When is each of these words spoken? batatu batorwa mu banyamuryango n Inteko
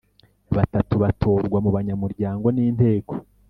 batatu 0.57 0.93
batorwa 1.03 1.57
mu 1.65 1.69
banyamuryango 1.75 2.47
n 2.55 2.57
Inteko 2.67 3.13